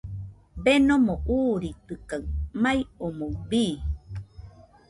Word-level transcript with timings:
Denomo 0.63 1.13
uuritɨkaɨ, 1.35 2.25
mai 2.61 2.79
omoɨ 3.05 3.25
bii. 3.49 3.73